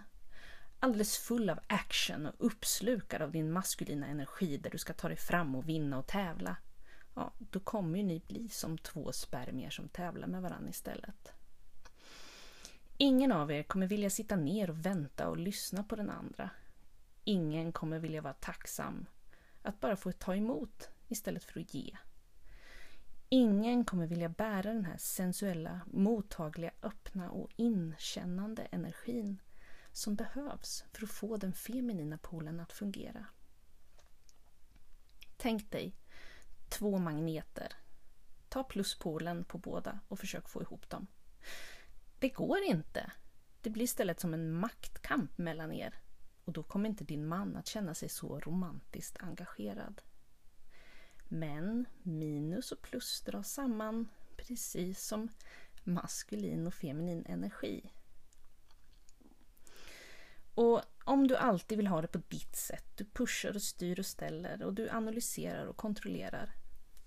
alldeles 0.79 1.17
full 1.17 1.49
av 1.49 1.59
action 1.67 2.25
och 2.25 2.33
uppslukad 2.37 3.21
av 3.21 3.31
din 3.31 3.51
maskulina 3.51 4.07
energi 4.07 4.57
där 4.57 4.69
du 4.69 4.77
ska 4.77 4.93
ta 4.93 5.07
dig 5.07 5.17
fram 5.17 5.55
och 5.55 5.69
vinna 5.69 5.97
och 5.97 6.07
tävla, 6.07 6.57
ja, 7.15 7.33
då 7.39 7.59
kommer 7.59 7.97
ju 7.97 8.03
ni 8.03 8.21
bli 8.27 8.49
som 8.49 8.77
två 8.77 9.11
spermier 9.11 9.69
som 9.69 9.89
tävlar 9.89 10.27
med 10.27 10.41
varandra 10.41 10.69
istället. 10.69 11.31
Ingen 12.97 13.31
av 13.31 13.51
er 13.51 13.63
kommer 13.63 13.87
vilja 13.87 14.09
sitta 14.09 14.35
ner 14.35 14.69
och 14.69 14.85
vänta 14.85 15.27
och 15.27 15.37
lyssna 15.37 15.83
på 15.83 15.95
den 15.95 16.09
andra. 16.09 16.49
Ingen 17.23 17.71
kommer 17.71 17.99
vilja 17.99 18.21
vara 18.21 18.33
tacksam 18.33 19.05
att 19.69 19.79
bara 19.79 19.95
få 19.95 20.11
ta 20.11 20.35
emot 20.35 20.89
istället 21.07 21.43
för 21.43 21.59
att 21.59 21.73
ge. 21.73 21.97
Ingen 23.29 23.85
kommer 23.85 24.07
vilja 24.07 24.29
bära 24.29 24.73
den 24.73 24.85
här 24.85 24.97
sensuella, 24.97 25.81
mottagliga, 25.87 26.71
öppna 26.81 27.31
och 27.31 27.49
inkännande 27.55 28.63
energin 28.63 29.41
som 29.91 30.15
behövs 30.15 30.83
för 30.93 31.03
att 31.03 31.11
få 31.11 31.37
den 31.37 31.53
feminina 31.53 32.17
polen 32.17 32.59
att 32.59 32.73
fungera. 32.73 33.25
Tänk 35.37 35.71
dig 35.71 35.95
två 36.69 36.97
magneter. 36.97 37.73
Ta 38.49 38.63
pluspolen 38.63 39.43
på 39.43 39.57
båda 39.57 39.99
och 40.07 40.19
försök 40.19 40.49
få 40.49 40.61
ihop 40.61 40.89
dem. 40.89 41.07
Det 42.19 42.29
går 42.29 42.59
inte. 42.61 43.11
Det 43.61 43.69
blir 43.69 43.83
istället 43.83 44.19
som 44.19 44.33
en 44.33 44.51
maktkamp 44.51 45.37
mellan 45.37 45.71
er 45.71 45.99
och 46.49 46.53
då 46.53 46.63
kommer 46.63 46.89
inte 46.89 47.03
din 47.03 47.27
man 47.27 47.55
att 47.55 47.67
känna 47.67 47.93
sig 47.93 48.09
så 48.09 48.39
romantiskt 48.39 49.17
engagerad. 49.19 50.01
Men 51.27 51.85
minus 52.03 52.71
och 52.71 52.81
plus 52.81 53.21
dras 53.21 53.53
samman 53.53 54.09
precis 54.37 55.03
som 55.03 55.29
maskulin 55.83 56.67
och 56.67 56.73
feminin 56.73 57.25
energi. 57.25 57.91
Och 60.53 60.81
om 61.03 61.27
du 61.27 61.35
alltid 61.35 61.77
vill 61.77 61.87
ha 61.87 62.01
det 62.01 62.07
på 62.07 62.21
ditt 62.27 62.55
sätt, 62.55 62.85
du 62.95 63.05
pushar 63.05 63.55
och 63.55 63.61
styr 63.61 63.99
och 63.99 64.05
ställer 64.05 64.63
och 64.63 64.73
du 64.73 64.89
analyserar 64.89 65.65
och 65.65 65.77
kontrollerar. 65.77 66.55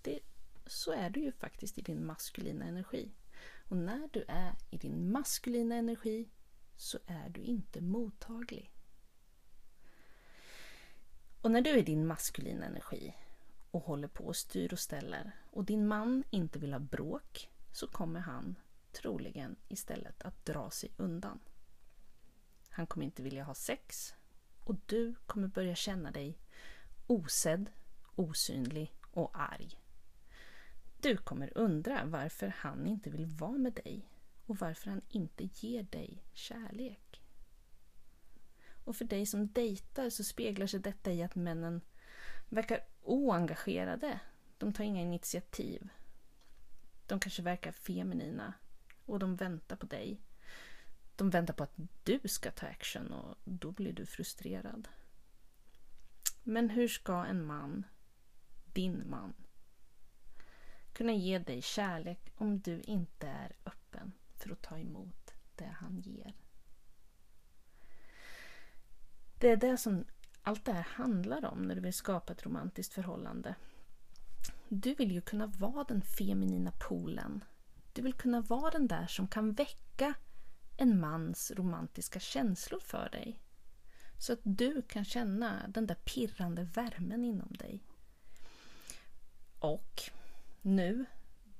Det, 0.02 0.20
så 0.66 0.92
är 0.92 1.10
du 1.10 1.20
ju 1.20 1.32
faktiskt 1.32 1.78
i 1.78 1.82
din 1.82 2.06
maskulina 2.06 2.64
energi. 2.64 3.12
Och 3.68 3.76
när 3.76 4.08
du 4.12 4.24
är 4.28 4.54
i 4.70 4.76
din 4.76 5.12
maskulina 5.12 5.74
energi 5.74 6.28
så 6.76 6.98
är 7.06 7.28
du 7.28 7.40
inte 7.40 7.80
mottaglig. 7.80 8.71
Och 11.42 11.50
när 11.50 11.60
du 11.60 11.70
är 11.70 11.82
din 11.82 12.06
maskulina 12.06 12.66
energi 12.66 13.14
och 13.70 13.84
håller 13.84 14.08
på 14.08 14.24
och 14.24 14.36
styr 14.36 14.72
och 14.72 14.78
ställer 14.78 15.36
och 15.50 15.64
din 15.64 15.86
man 15.86 16.24
inte 16.30 16.58
vill 16.58 16.72
ha 16.72 16.80
bråk 16.80 17.50
så 17.72 17.86
kommer 17.86 18.20
han 18.20 18.56
troligen 18.92 19.56
istället 19.68 20.22
att 20.22 20.44
dra 20.44 20.70
sig 20.70 20.90
undan. 20.96 21.40
Han 22.68 22.86
kommer 22.86 23.06
inte 23.06 23.22
vilja 23.22 23.44
ha 23.44 23.54
sex 23.54 24.14
och 24.60 24.76
du 24.86 25.14
kommer 25.26 25.48
börja 25.48 25.74
känna 25.74 26.10
dig 26.10 26.38
osedd, 27.06 27.70
osynlig 28.14 28.94
och 29.10 29.30
arg. 29.40 29.78
Du 31.00 31.16
kommer 31.16 31.58
undra 31.58 32.04
varför 32.04 32.54
han 32.56 32.86
inte 32.86 33.10
vill 33.10 33.26
vara 33.26 33.58
med 33.58 33.72
dig 33.72 34.08
och 34.46 34.56
varför 34.56 34.90
han 34.90 35.02
inte 35.08 35.48
ger 35.54 35.82
dig 35.82 36.24
kärlek. 36.32 37.11
Och 38.84 38.96
för 38.96 39.04
dig 39.04 39.26
som 39.26 39.52
dejtar 39.52 40.10
så 40.10 40.24
speglar 40.24 40.66
sig 40.66 40.80
detta 40.80 41.12
i 41.12 41.22
att 41.22 41.34
männen 41.34 41.80
verkar 42.48 42.80
oengagerade. 43.02 44.20
De 44.58 44.72
tar 44.72 44.84
inga 44.84 45.02
initiativ. 45.02 45.88
De 47.06 47.20
kanske 47.20 47.42
verkar 47.42 47.72
feminina 47.72 48.54
och 49.06 49.18
de 49.18 49.36
väntar 49.36 49.76
på 49.76 49.86
dig. 49.86 50.20
De 51.16 51.30
väntar 51.30 51.54
på 51.54 51.62
att 51.62 51.76
du 52.02 52.20
ska 52.24 52.50
ta 52.50 52.66
action 52.66 53.12
och 53.12 53.38
då 53.44 53.72
blir 53.72 53.92
du 53.92 54.06
frustrerad. 54.06 54.88
Men 56.42 56.70
hur 56.70 56.88
ska 56.88 57.24
en 57.24 57.44
man, 57.44 57.86
din 58.72 59.10
man, 59.10 59.34
kunna 60.92 61.12
ge 61.12 61.38
dig 61.38 61.62
kärlek 61.62 62.32
om 62.36 62.60
du 62.60 62.80
inte 62.80 63.26
är 63.26 63.52
öppen 63.64 64.12
för 64.36 64.50
att 64.52 64.62
ta 64.62 64.78
emot 64.78 65.34
det 65.56 65.74
han 65.80 66.00
ger? 66.00 66.34
Det 69.42 69.48
är 69.48 69.56
det 69.56 69.76
som 69.76 70.04
allt 70.42 70.64
det 70.64 70.72
här 70.72 70.86
handlar 70.90 71.44
om 71.44 71.62
när 71.62 71.74
du 71.74 71.80
vill 71.80 71.92
skapa 71.92 72.32
ett 72.32 72.46
romantiskt 72.46 72.94
förhållande. 72.94 73.54
Du 74.68 74.94
vill 74.94 75.12
ju 75.12 75.20
kunna 75.20 75.46
vara 75.46 75.84
den 75.84 76.02
feminina 76.02 76.72
polen. 76.88 77.44
Du 77.92 78.02
vill 78.02 78.14
kunna 78.14 78.40
vara 78.40 78.70
den 78.70 78.88
där 78.88 79.06
som 79.06 79.28
kan 79.28 79.52
väcka 79.52 80.14
en 80.76 81.00
mans 81.00 81.52
romantiska 81.56 82.20
känslor 82.20 82.80
för 82.80 83.08
dig. 83.10 83.38
Så 84.18 84.32
att 84.32 84.40
du 84.42 84.82
kan 84.82 85.04
känna 85.04 85.68
den 85.68 85.86
där 85.86 85.94
pirrande 85.94 86.62
värmen 86.62 87.24
inom 87.24 87.52
dig. 87.52 87.82
Och 89.58 90.02
nu, 90.60 91.04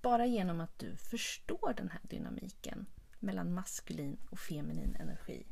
bara 0.03 0.27
genom 0.27 0.61
att 0.61 0.79
du 0.79 0.97
förstår 0.97 1.75
den 1.77 1.89
här 1.89 2.01
dynamiken 2.03 2.87
mellan 3.19 3.55
maskulin 3.55 4.17
och 4.31 4.39
feminin 4.39 4.97
energi 5.01 5.47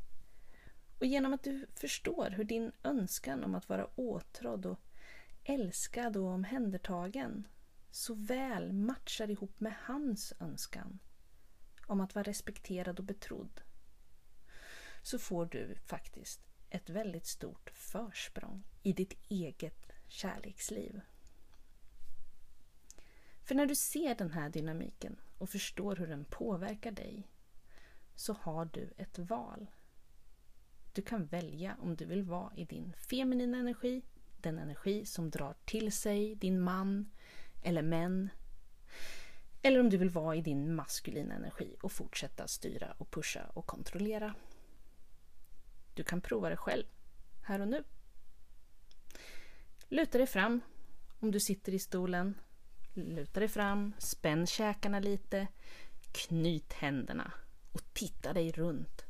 och 1.00 1.06
genom 1.06 1.32
att 1.32 1.42
du 1.42 1.66
förstår 1.74 2.30
hur 2.30 2.44
din 2.44 2.72
önskan 2.82 3.44
om 3.44 3.54
att 3.54 3.68
vara 3.68 3.86
åtrådd 3.94 4.66
och 4.66 4.80
älskad 5.44 6.16
och 6.16 6.26
omhändertagen 6.26 7.46
så 7.90 8.14
väl 8.14 8.72
matchar 8.72 9.30
ihop 9.30 9.60
med 9.60 9.74
hans 9.82 10.32
önskan 10.40 10.98
om 11.86 12.00
att 12.00 12.14
vara 12.14 12.22
respekterad 12.22 12.98
och 12.98 13.04
betrodd 13.04 13.60
så 15.02 15.18
får 15.18 15.46
du 15.46 15.74
faktiskt 15.86 16.40
ett 16.70 16.90
väldigt 16.90 17.26
stort 17.26 17.70
försprång 17.74 18.62
i 18.82 18.92
ditt 18.92 19.14
eget 19.28 19.92
kärleksliv. 20.08 21.00
För 23.42 23.54
när 23.54 23.66
du 23.66 23.74
ser 23.74 24.14
den 24.14 24.30
här 24.30 24.50
dynamiken 24.50 25.16
och 25.38 25.50
förstår 25.50 25.96
hur 25.96 26.06
den 26.06 26.24
påverkar 26.24 26.90
dig 26.90 27.28
så 28.14 28.32
har 28.32 28.64
du 28.64 28.90
ett 28.96 29.18
val. 29.18 29.66
Du 30.92 31.02
kan 31.02 31.26
välja 31.26 31.76
om 31.80 31.96
du 31.96 32.04
vill 32.04 32.22
vara 32.22 32.54
i 32.56 32.64
din 32.64 32.92
feminina 32.92 33.58
energi, 33.58 34.02
den 34.36 34.58
energi 34.58 35.06
som 35.06 35.30
drar 35.30 35.54
till 35.64 35.92
sig 35.92 36.34
din 36.34 36.60
man 36.60 37.10
eller 37.62 37.82
män. 37.82 38.30
Eller 39.62 39.80
om 39.80 39.90
du 39.90 39.96
vill 39.96 40.10
vara 40.10 40.36
i 40.36 40.40
din 40.40 40.74
maskulina 40.74 41.34
energi 41.34 41.76
och 41.82 41.92
fortsätta 41.92 42.48
styra 42.48 42.94
och 42.98 43.10
pusha 43.10 43.46
och 43.54 43.66
kontrollera. 43.66 44.34
Du 45.94 46.04
kan 46.04 46.20
prova 46.20 46.48
det 46.48 46.56
själv, 46.56 46.84
här 47.42 47.60
och 47.60 47.68
nu. 47.68 47.84
Luta 49.88 50.18
dig 50.18 50.26
fram 50.26 50.60
om 51.20 51.30
du 51.30 51.40
sitter 51.40 51.74
i 51.74 51.78
stolen. 51.78 52.34
Luta 52.94 53.40
dig 53.40 53.48
fram, 53.48 53.92
spänn 53.98 54.46
käkarna 54.46 55.00
lite, 55.00 55.46
knyt 56.12 56.72
händerna 56.72 57.32
och 57.72 57.82
titta 57.92 58.32
dig 58.32 58.52
runt. 58.52 59.09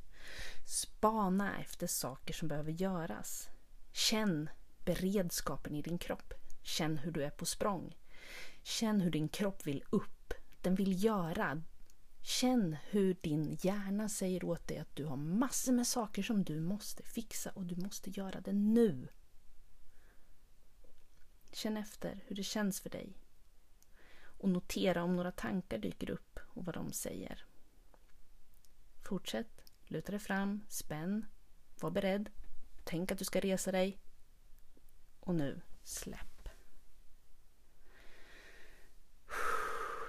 Spana 0.70 1.60
efter 1.60 1.86
saker 1.86 2.34
som 2.34 2.48
behöver 2.48 2.72
göras. 2.72 3.48
Känn 3.92 4.50
beredskapen 4.84 5.74
i 5.74 5.82
din 5.82 5.98
kropp. 5.98 6.34
Känn 6.62 6.98
hur 6.98 7.12
du 7.12 7.24
är 7.24 7.30
på 7.30 7.46
språng. 7.46 7.96
Känn 8.62 9.00
hur 9.00 9.10
din 9.10 9.28
kropp 9.28 9.66
vill 9.66 9.84
upp. 9.90 10.34
Den 10.60 10.74
vill 10.74 11.04
göra. 11.04 11.62
Känn 12.22 12.76
hur 12.90 13.16
din 13.20 13.58
hjärna 13.60 14.08
säger 14.08 14.44
åt 14.44 14.68
dig 14.68 14.78
att 14.78 14.96
du 14.96 15.04
har 15.04 15.16
massor 15.16 15.72
med 15.72 15.86
saker 15.86 16.22
som 16.22 16.44
du 16.44 16.60
måste 16.60 17.02
fixa 17.02 17.50
och 17.50 17.66
du 17.66 17.76
måste 17.76 18.10
göra 18.10 18.40
det 18.40 18.52
nu. 18.52 19.08
Känn 21.52 21.76
efter 21.76 22.24
hur 22.26 22.36
det 22.36 22.44
känns 22.44 22.80
för 22.80 22.90
dig. 22.90 23.16
Och 24.22 24.48
notera 24.48 25.02
om 25.02 25.16
några 25.16 25.32
tankar 25.32 25.78
dyker 25.78 26.10
upp 26.10 26.38
och 26.42 26.64
vad 26.64 26.74
de 26.74 26.92
säger. 26.92 27.44
Fortsätt 29.02 29.69
Luta 29.90 30.12
dig 30.12 30.20
fram, 30.20 30.64
spänn, 30.68 31.26
var 31.80 31.90
beredd. 31.90 32.30
Tänk 32.84 33.12
att 33.12 33.18
du 33.18 33.24
ska 33.24 33.40
resa 33.40 33.72
dig. 33.72 33.98
Och 35.20 35.34
nu, 35.34 35.60
släpp. 35.82 36.48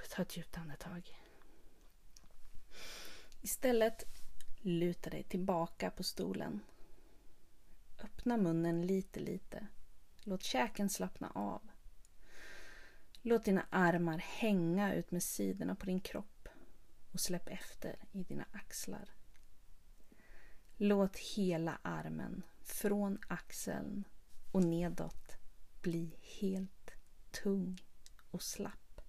Ta 0.09 0.21
ett 0.21 0.37
djupt 0.37 0.57
andetag. 0.57 1.17
Istället 3.41 4.03
luta 4.61 5.09
dig 5.09 5.23
tillbaka 5.23 5.91
på 5.91 6.03
stolen. 6.03 6.59
Öppna 8.03 8.37
munnen 8.37 8.87
lite, 8.87 9.19
lite. 9.19 9.67
Låt 10.23 10.43
käken 10.43 10.89
slappna 10.89 11.31
av. 11.35 11.61
Låt 13.21 13.45
dina 13.45 13.65
armar 13.69 14.17
hänga 14.17 14.93
ut 14.93 15.11
med 15.11 15.23
sidorna 15.23 15.75
på 15.75 15.85
din 15.85 16.01
kropp 16.01 16.47
och 17.11 17.19
släpp 17.19 17.47
efter 17.47 18.05
i 18.11 18.23
dina 18.23 18.45
axlar. 18.51 19.20
Låt 20.83 21.17
hela 21.17 21.79
armen 21.81 22.43
från 22.61 23.19
axeln 23.27 24.03
och 24.51 24.63
nedåt 24.63 25.37
bli 25.81 26.15
helt 26.21 26.91
tung 27.31 27.81
och 28.31 28.41
slapp. 28.41 29.01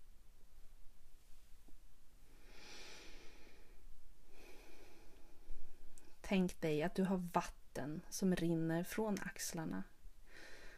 Tänk 6.20 6.60
dig 6.60 6.82
att 6.82 6.94
du 6.94 7.04
har 7.04 7.28
vatten 7.32 8.02
som 8.08 8.36
rinner 8.36 8.84
från 8.84 9.16
axlarna 9.20 9.82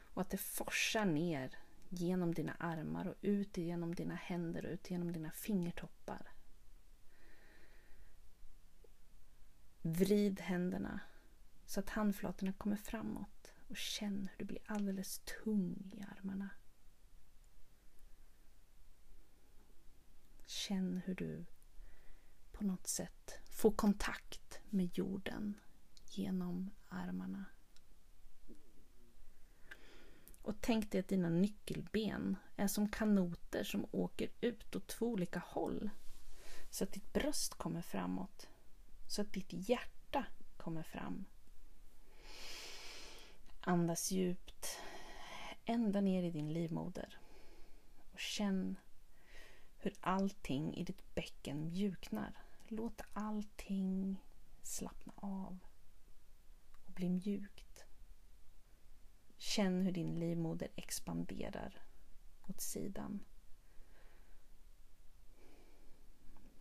och 0.04 0.22
att 0.22 0.30
det 0.30 0.38
forsar 0.38 1.04
ner 1.04 1.58
genom 1.88 2.34
dina 2.34 2.54
armar 2.58 3.06
och 3.06 3.16
ut 3.20 3.56
genom 3.56 3.94
dina 3.94 4.14
händer 4.14 4.66
och 4.66 4.72
ut 4.72 4.90
genom 4.90 5.12
dina 5.12 5.30
fingertoppar. 5.30 6.33
Vrid 9.86 10.40
händerna 10.40 11.00
så 11.66 11.80
att 11.80 11.90
handflatorna 11.90 12.52
kommer 12.52 12.76
framåt 12.76 13.52
och 13.68 13.76
känn 13.76 14.28
hur 14.30 14.38
du 14.38 14.44
blir 14.44 14.62
alldeles 14.66 15.18
tung 15.18 15.92
i 15.94 16.02
armarna. 16.02 16.50
Känn 20.46 21.02
hur 21.04 21.14
du 21.14 21.44
på 22.52 22.64
något 22.64 22.86
sätt 22.86 23.38
får 23.44 23.70
kontakt 23.70 24.60
med 24.70 24.98
jorden 24.98 25.60
genom 26.10 26.70
armarna. 26.88 27.44
Och 30.42 30.60
tänk 30.60 30.92
dig 30.92 31.00
att 31.00 31.08
dina 31.08 31.28
nyckelben 31.28 32.36
är 32.56 32.66
som 32.66 32.88
kanoter 32.88 33.64
som 33.64 33.86
åker 33.90 34.28
ut 34.40 34.76
åt 34.76 34.86
två 34.86 35.06
olika 35.06 35.38
håll. 35.38 35.90
Så 36.70 36.84
att 36.84 36.92
ditt 36.92 37.12
bröst 37.12 37.54
kommer 37.54 37.82
framåt 37.82 38.48
så 39.06 39.22
att 39.22 39.32
ditt 39.32 39.68
hjärta 39.68 40.26
kommer 40.56 40.82
fram. 40.82 41.24
Andas 43.60 44.10
djupt 44.10 44.78
ända 45.64 46.00
ner 46.00 46.22
i 46.22 46.30
din 46.30 46.52
livmoder 46.52 47.18
och 48.12 48.20
känn 48.20 48.76
hur 49.76 49.92
allting 50.00 50.76
i 50.76 50.84
ditt 50.84 51.14
bäcken 51.14 51.64
mjuknar. 51.64 52.38
Låt 52.68 53.00
allting 53.12 54.16
slappna 54.62 55.12
av 55.16 55.58
och 56.86 56.92
bli 56.92 57.08
mjukt. 57.08 57.84
Känn 59.36 59.82
hur 59.82 59.92
din 59.92 60.18
livmoder 60.18 60.68
expanderar 60.76 61.82
åt 62.42 62.60
sidan. 62.60 63.24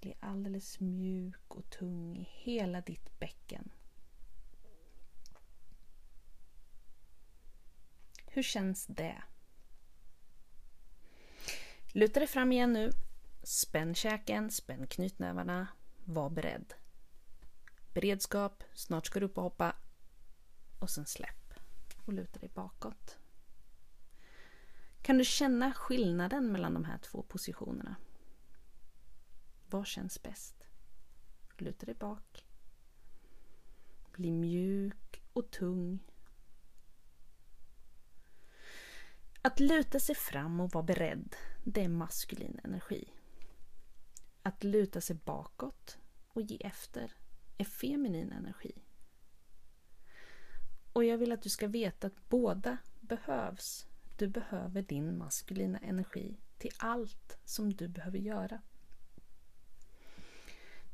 Bli 0.04 0.14
alldeles 0.20 0.80
mjuk 0.80 1.56
och 1.56 1.70
tung 1.70 2.18
i 2.18 2.30
hela 2.32 2.82
ditt 2.82 3.20
bäcken. 3.20 3.72
Hur 8.26 8.44
känns 8.44 8.86
det? 8.86 9.24
Luta 11.94 12.20
dig 12.20 12.28
fram 12.28 12.52
igen 12.52 12.74
nu. 12.74 12.92
Spänn 13.44 13.96
käken, 13.96 14.52
spänn 14.52 14.88
knytnävarna. 14.88 15.68
Var 16.06 16.30
beredd. 16.30 16.74
Beredskap, 17.94 18.64
snart 18.74 19.06
ska 19.06 19.20
du 19.20 19.26
upp 19.26 19.38
och 19.38 19.44
hoppa. 19.44 19.76
Och 20.80 20.90
sen 20.90 21.06
släpp 21.06 21.54
och 22.06 22.14
luta 22.14 22.40
dig 22.40 22.50
bakåt. 22.54 23.18
Kan 25.02 25.18
du 25.18 25.26
känna 25.26 25.74
skillnaden 25.74 26.52
mellan 26.52 26.74
de 26.74 26.86
här 26.86 26.98
två 26.98 27.22
positionerna? 27.22 27.96
Vad 29.74 29.88
känns 29.88 30.24
bäst? 30.24 30.68
Luta 31.58 31.86
dig 31.86 31.96
bak. 31.96 32.46
Bli 34.12 34.32
mjuk 34.32 35.24
och 35.34 35.52
tung. 35.52 36.00
Att 39.42 39.60
luta 39.60 40.00
sig 40.00 40.16
fram 40.16 40.60
och 40.60 40.72
vara 40.72 40.84
beredd, 40.84 41.36
det 41.64 41.84
är 41.84 41.90
maskulin 41.90 42.60
energi. 42.64 43.14
Att 44.42 44.64
luta 44.64 45.02
sig 45.02 45.16
bakåt 45.16 45.98
och 46.28 46.42
ge 46.42 46.58
efter 46.58 47.12
är 47.58 47.66
feminin 47.66 48.32
energi. 48.32 48.84
Och 50.94 51.04
jag 51.04 51.18
vill 51.18 51.32
att 51.32 51.42
du 51.42 51.50
ska 51.50 51.68
veta 51.68 52.08
att 52.08 52.30
båda 52.30 52.78
behövs. 53.02 53.88
Du 54.18 54.28
behöver 54.28 54.82
din 54.82 55.18
maskulina 55.18 55.80
energi 55.80 56.40
till 56.58 56.72
allt 56.78 57.40
som 57.46 57.74
du 57.74 57.88
behöver 57.88 58.20
göra. 58.20 58.62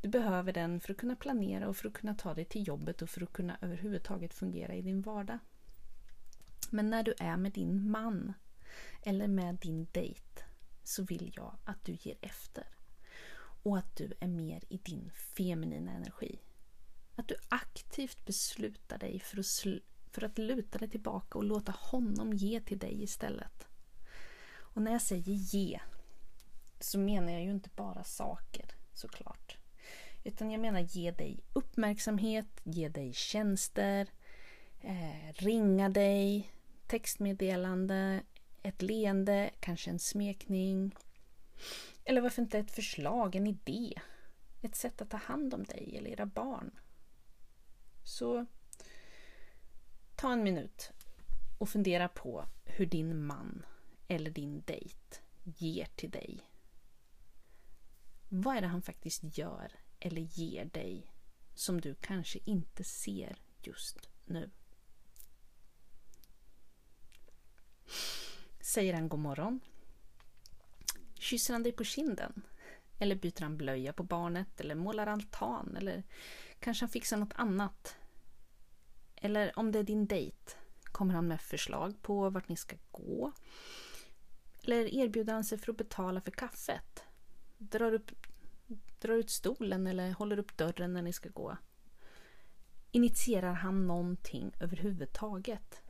Du 0.02 0.10
behöver 0.10 0.54
den 0.54 0.80
för 0.80 0.92
att 0.92 0.98
kunna 1.00 1.16
planera 1.16 1.68
och 1.68 1.78
för 1.78 1.88
att 1.88 1.94
kunna 1.94 2.16
ta 2.16 2.34
dig 2.34 2.46
till 2.46 2.68
jobbet 2.68 3.02
och 3.02 3.10
för 3.10 3.24
att 3.24 3.34
kunna 3.34 3.58
överhuvudtaget 3.62 4.34
fungera 4.34 4.76
i 4.76 4.82
din 4.82 5.02
vardag. 5.02 5.40
Men 6.70 6.90
när 6.90 7.04
du 7.04 7.14
är 7.20 7.38
med 7.38 7.52
din 7.52 7.92
man 7.92 8.34
eller 9.02 9.28
med 9.28 9.56
din 9.56 9.88
dejt 9.92 10.44
så 10.84 11.04
vill 11.04 11.34
jag 11.36 11.58
att 11.64 11.86
du 11.86 11.98
ger 12.02 12.18
efter. 12.22 12.68
Och 13.64 13.78
att 13.78 13.96
du 13.96 14.14
är 14.20 14.28
mer 14.28 14.64
i 14.70 14.78
din 14.78 15.12
feminina 15.12 15.92
energi. 15.92 16.40
Att 17.16 17.28
du 17.28 17.36
aktivt 17.50 18.26
beslutar 18.26 18.98
dig 18.98 19.20
för 19.20 19.40
att, 19.40 19.84
för 20.12 20.24
att 20.24 20.38
luta 20.38 20.78
dig 20.78 20.90
tillbaka 20.90 21.38
och 21.38 21.44
låta 21.44 21.72
honom 21.72 22.34
ge 22.34 22.62
till 22.62 22.80
dig 22.80 23.04
istället. 23.04 23.68
Och 24.52 24.82
när 24.82 24.92
jag 24.92 25.02
säger 25.02 25.34
ge 25.34 25.80
så 26.80 27.00
menar 27.00 27.32
jag 27.34 27.44
ju 27.44 27.52
inte 27.52 27.70
bara 27.76 28.04
saker 28.04 28.66
såklart. 28.94 29.59
Utan 30.24 30.52
jag 30.52 30.62
menar 30.62 30.80
ge 30.80 31.12
dig 31.12 31.40
uppmärksamhet, 31.54 32.62
ge 32.64 32.90
dig 32.90 33.14
tjänster, 33.14 34.08
eh, 34.82 35.34
ringa 35.34 35.90
dig, 35.90 36.52
textmeddelande, 36.88 38.22
ett 38.64 38.82
leende, 38.82 39.50
kanske 39.60 39.90
en 39.90 40.00
smekning. 40.00 40.96
Eller 42.06 42.22
varför 42.22 42.42
inte 42.42 42.60
ett 42.60 42.72
förslag, 42.72 43.36
en 43.36 43.48
idé? 43.48 43.94
Ett 44.62 44.76
sätt 44.76 45.02
att 45.02 45.10
ta 45.10 45.18
hand 45.18 45.54
om 45.54 45.64
dig 45.64 45.98
eller 45.98 46.10
era 46.10 46.26
barn. 46.26 46.72
Så 48.04 48.46
ta 50.16 50.34
en 50.34 50.44
minut 50.44 50.92
och 51.58 51.70
fundera 51.70 52.08
på 52.08 52.46
hur 52.66 52.86
din 52.86 53.26
man 53.26 53.66
eller 54.08 54.32
din 54.32 54.62
dejt 54.66 55.20
ger 55.44 55.88
till 55.96 56.10
dig. 56.10 56.40
Vad 58.30 58.58
är 58.58 58.62
det 58.62 58.68
han 58.68 58.82
faktiskt 58.82 59.38
gör 59.38 59.72
eller 60.00 60.22
ger 60.22 60.66
dig 60.66 61.12
som 61.56 61.82
du 61.82 61.96
kanske 61.96 62.40
inte 62.46 62.84
ser 62.84 63.38
just 63.62 64.10
nu? 64.26 64.52
Säger 68.60 68.94
han 68.94 69.10
god 69.10 69.20
morgon? 69.20 69.60
Kysser 71.14 71.54
han 71.54 71.64
dig 71.64 71.72
på 71.72 71.84
kinden? 71.84 72.42
Eller 73.00 73.16
byter 73.16 73.42
han 73.42 73.58
blöja 73.58 73.94
på 73.94 74.04
barnet? 74.04 74.60
Eller 74.60 74.76
målar 74.76 75.08
altan? 75.08 75.78
Eller 75.78 76.04
kanske 76.60 76.84
han 76.84 76.90
fixar 76.90 77.18
något 77.18 77.34
annat? 77.36 77.96
Eller 79.16 79.60
om 79.60 79.72
det 79.72 79.80
är 79.80 79.84
din 79.84 80.08
dejt, 80.08 80.56
kommer 80.84 81.14
han 81.14 81.28
med 81.28 81.42
förslag 81.42 82.02
på 82.02 82.30
vart 82.30 82.50
ni 82.50 82.56
ska 82.56 82.76
gå? 82.92 83.32
Eller 84.64 84.94
erbjuder 84.94 85.34
han 85.34 85.44
sig 85.44 85.58
för 85.58 85.72
att 85.72 85.78
betala 85.78 86.22
för 86.22 86.32
kaffet? 86.32 87.04
Drar, 87.58 87.94
upp, 87.94 88.12
drar 89.00 89.14
ut 89.14 89.30
stolen 89.30 89.88
eller 89.88 90.12
håller 90.12 90.40
upp 90.40 90.58
dörren 90.58 90.94
när 90.94 91.02
ni 91.02 91.14
ska 91.14 91.30
gå? 91.30 91.58
Initierar 92.92 93.54
han 93.54 93.88
någonting 93.88 94.52
överhuvudtaget? 94.60 95.82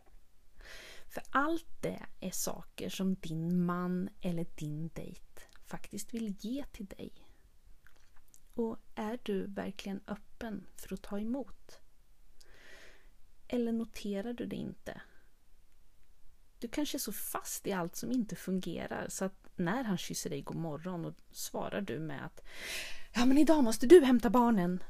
För 1.08 1.24
allt 1.30 1.82
det 1.82 2.06
är 2.20 2.32
saker 2.32 2.89
som 2.89 3.15
din 3.15 3.65
man 3.65 4.10
eller 4.22 4.46
din 4.56 4.89
dejt 4.94 5.42
faktiskt 5.65 6.13
vill 6.13 6.36
ge 6.39 6.65
till 6.65 6.86
dig. 6.86 7.12
Och 8.54 8.78
är 8.96 9.20
du 9.24 9.48
verkligen 9.48 10.02
öppen 10.08 10.68
för 10.76 10.94
att 10.94 11.02
ta 11.02 11.20
emot? 11.20 11.80
Eller 13.48 13.72
noterar 13.72 14.34
du 14.34 14.46
det 14.46 14.56
inte? 14.56 15.02
Du 16.60 16.67
kanske 16.67 16.98
är 16.98 17.00
så 17.00 17.12
fast 17.12 17.67
i 17.67 17.72
allt 17.72 17.95
som 17.95 18.12
inte 18.12 18.36
fungerar 18.36 19.06
så 19.10 19.26
att 19.26 19.48
när 19.56 19.84
han 19.84 19.98
kysser 19.98 20.30
dig 20.30 20.41
god 20.41 20.58
morgon 20.58 21.06
och 21.06 21.13
svarar 21.32 21.82
du 21.82 22.00
med 22.00 22.26
att 22.26 22.41
Ja 23.13 23.26
men 23.26 23.38
idag 23.38 23.63
måste 23.63 23.88
du 23.88 24.06
hämta 24.06 24.30
barnen. 24.30 24.84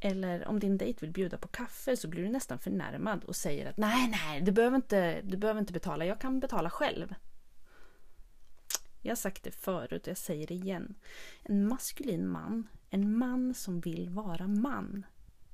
Eller 0.00 0.46
om 0.46 0.60
din 0.60 0.78
dejt 0.78 1.00
vill 1.00 1.12
bjuda 1.12 1.38
på 1.38 1.48
kaffe 1.48 1.96
så 1.96 2.08
blir 2.08 2.22
du 2.22 2.28
nästan 2.28 2.58
förnärmad 2.58 3.24
och 3.24 3.36
säger 3.36 3.70
att 3.70 3.76
nej, 3.76 4.08
nej, 4.08 4.40
du 4.40 4.52
behöver 4.52 4.76
inte, 4.76 5.22
du 5.22 5.36
behöver 5.36 5.60
inte 5.60 5.72
betala, 5.72 6.04
jag 6.04 6.20
kan 6.20 6.40
betala 6.40 6.70
själv. 6.70 7.14
Jag 9.02 9.10
har 9.10 9.16
sagt 9.16 9.42
det 9.42 9.50
förut 9.50 10.02
och 10.02 10.08
jag 10.08 10.16
säger 10.16 10.46
det 10.46 10.54
igen. 10.54 10.94
En 11.42 11.68
maskulin 11.68 12.28
man, 12.28 12.68
en 12.90 13.18
man 13.18 13.54
som 13.54 13.80
vill 13.80 14.08
vara 14.08 14.46
man, 14.46 15.06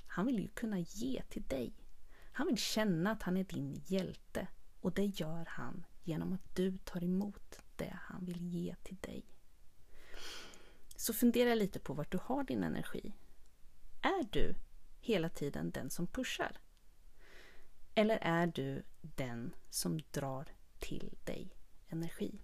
han 0.07 0.27
vill 0.27 0.39
ju 0.39 0.49
kunna 0.49 0.79
ge 0.79 1.23
till 1.23 1.43
dig. 1.43 1.73
Han 2.33 2.47
vill 2.47 2.59
känna 2.59 3.11
att 3.11 3.23
han 3.23 3.37
är 3.37 3.45
din 3.45 3.83
hjälte 3.87 4.47
och 4.83 4.93
det 4.93 5.05
gör 5.05 5.45
han 5.49 5.85
genom 6.03 6.33
att 6.33 6.57
du 6.57 6.79
tar 6.79 7.05
emot 7.05 7.59
det 7.77 7.97
han 8.01 8.25
vill 8.25 8.43
ge 8.43 8.75
till 8.83 8.97
dig. 8.97 9.25
Så 10.97 11.13
fundera 11.13 11.55
lite 11.55 11.79
på 11.79 11.95
vart 11.95 12.13
du 12.13 12.19
har 12.23 12.45
din 12.45 12.63
energi. 12.63 13.13
Är 14.03 14.25
du 14.31 14.55
hela 15.01 15.29
tiden 15.29 15.71
den 15.71 15.91
som 15.91 16.07
pushar? 16.07 16.61
Eller 17.95 18.19
är 18.23 18.47
du 18.47 18.83
den 19.01 19.55
som 19.71 20.01
drar 20.11 20.49
till 20.79 21.15
dig 21.25 21.57
energi? 21.89 22.41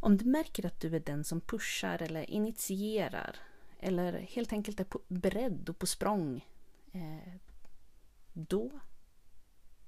Om 0.00 0.16
du 0.16 0.24
märker 0.24 0.66
att 0.66 0.80
du 0.80 0.96
är 0.96 1.00
den 1.00 1.24
som 1.24 1.40
pushar 1.40 2.02
eller 2.02 2.30
initierar 2.30 3.36
eller 3.78 4.12
helt 4.12 4.52
enkelt 4.52 4.80
är 4.80 4.84
på 4.84 5.00
beredd 5.08 5.68
och 5.68 5.78
på 5.78 5.86
språng 5.86 6.46
eh, 6.92 7.34
då 8.32 8.80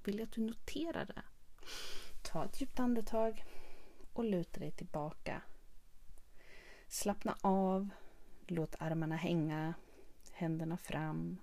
vill 0.03 0.19
jag 0.19 0.25
att 0.25 0.31
du 0.31 0.41
noterar 0.41 1.05
det. 1.05 1.21
Ta 2.21 2.45
ett 2.45 2.61
djupt 2.61 2.79
andetag 2.79 3.45
och 4.13 4.23
luta 4.23 4.59
dig 4.59 4.71
tillbaka. 4.71 5.41
Slappna 6.87 7.37
av 7.41 7.89
Låt 8.51 8.75
armarna 8.79 9.15
hänga, 9.15 9.73
händerna 10.31 10.77
fram, 10.77 11.37